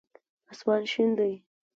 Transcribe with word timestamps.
آسمان 0.51 0.83
شين 0.91 1.09
دی. 1.17 1.33